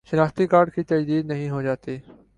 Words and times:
شناختی 0.07 0.47
کارڈ 0.47 0.73
کی 0.75 0.83
تجدید 0.83 1.25
نہیں 1.25 1.49
ہوجاتی 1.49 1.97